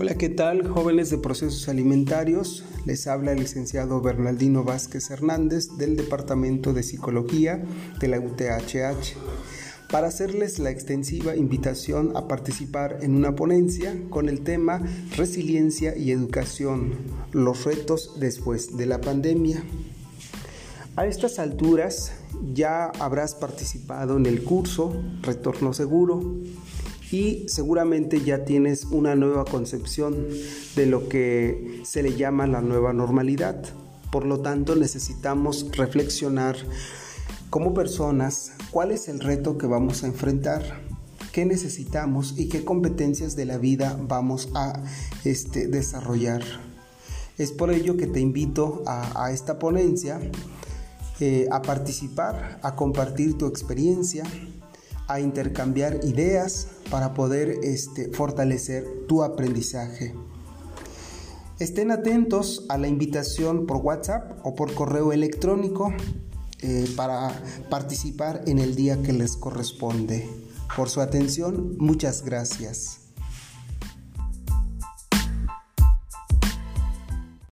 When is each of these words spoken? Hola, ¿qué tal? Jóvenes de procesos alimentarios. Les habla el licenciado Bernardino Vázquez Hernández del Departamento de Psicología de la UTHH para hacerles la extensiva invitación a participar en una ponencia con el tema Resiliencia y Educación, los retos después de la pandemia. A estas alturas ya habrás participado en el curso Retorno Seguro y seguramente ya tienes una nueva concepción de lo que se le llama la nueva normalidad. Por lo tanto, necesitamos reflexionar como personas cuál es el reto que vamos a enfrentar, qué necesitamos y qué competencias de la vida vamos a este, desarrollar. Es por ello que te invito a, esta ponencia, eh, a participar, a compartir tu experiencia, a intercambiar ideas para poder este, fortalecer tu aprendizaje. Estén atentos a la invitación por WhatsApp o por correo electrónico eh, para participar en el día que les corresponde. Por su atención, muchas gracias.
Hola, 0.00 0.14
¿qué 0.14 0.28
tal? 0.28 0.68
Jóvenes 0.68 1.10
de 1.10 1.18
procesos 1.18 1.68
alimentarios. 1.68 2.64
Les 2.84 3.08
habla 3.08 3.32
el 3.32 3.40
licenciado 3.40 4.00
Bernardino 4.00 4.62
Vázquez 4.62 5.10
Hernández 5.10 5.76
del 5.76 5.96
Departamento 5.96 6.72
de 6.72 6.84
Psicología 6.84 7.64
de 7.98 8.06
la 8.06 8.20
UTHH 8.20 9.16
para 9.90 10.06
hacerles 10.06 10.60
la 10.60 10.70
extensiva 10.70 11.34
invitación 11.34 12.16
a 12.16 12.28
participar 12.28 12.98
en 13.02 13.16
una 13.16 13.34
ponencia 13.34 14.00
con 14.08 14.28
el 14.28 14.42
tema 14.42 14.80
Resiliencia 15.16 15.96
y 15.96 16.12
Educación, 16.12 16.92
los 17.32 17.64
retos 17.64 18.20
después 18.20 18.76
de 18.76 18.86
la 18.86 19.00
pandemia. 19.00 19.64
A 20.94 21.06
estas 21.06 21.40
alturas 21.40 22.12
ya 22.54 22.84
habrás 23.00 23.34
participado 23.34 24.16
en 24.16 24.26
el 24.26 24.44
curso 24.44 24.94
Retorno 25.22 25.72
Seguro 25.72 26.36
y 27.10 27.48
seguramente 27.48 28.22
ya 28.22 28.44
tienes 28.44 28.84
una 28.84 29.14
nueva 29.14 29.44
concepción 29.44 30.26
de 30.76 30.86
lo 30.86 31.08
que 31.08 31.80
se 31.84 32.02
le 32.02 32.16
llama 32.16 32.46
la 32.46 32.60
nueva 32.60 32.92
normalidad. 32.92 33.62
Por 34.12 34.26
lo 34.26 34.40
tanto, 34.40 34.74
necesitamos 34.76 35.66
reflexionar 35.72 36.56
como 37.50 37.72
personas 37.72 38.52
cuál 38.70 38.90
es 38.90 39.08
el 39.08 39.20
reto 39.20 39.56
que 39.56 39.66
vamos 39.66 40.04
a 40.04 40.06
enfrentar, 40.06 40.80
qué 41.32 41.46
necesitamos 41.46 42.34
y 42.36 42.48
qué 42.48 42.64
competencias 42.64 43.36
de 43.36 43.46
la 43.46 43.58
vida 43.58 43.98
vamos 44.00 44.50
a 44.54 44.82
este, 45.24 45.68
desarrollar. 45.68 46.42
Es 47.38 47.52
por 47.52 47.70
ello 47.70 47.96
que 47.96 48.06
te 48.06 48.20
invito 48.20 48.82
a, 48.86 49.30
esta 49.32 49.58
ponencia, 49.58 50.20
eh, 51.20 51.46
a 51.50 51.62
participar, 51.62 52.58
a 52.62 52.74
compartir 52.74 53.38
tu 53.38 53.46
experiencia, 53.46 54.24
a 55.08 55.20
intercambiar 55.20 56.04
ideas 56.04 56.68
para 56.90 57.14
poder 57.14 57.58
este, 57.62 58.10
fortalecer 58.12 59.06
tu 59.08 59.22
aprendizaje. 59.22 60.14
Estén 61.58 61.90
atentos 61.90 62.66
a 62.68 62.78
la 62.78 62.86
invitación 62.86 63.66
por 63.66 63.78
WhatsApp 63.78 64.38
o 64.44 64.54
por 64.54 64.74
correo 64.74 65.12
electrónico 65.12 65.92
eh, 66.60 66.88
para 66.96 67.32
participar 67.68 68.42
en 68.46 68.58
el 68.58 68.76
día 68.76 69.02
que 69.02 69.12
les 69.12 69.36
corresponde. 69.36 70.28
Por 70.76 70.88
su 70.88 71.00
atención, 71.00 71.76
muchas 71.78 72.24
gracias. 72.24 73.07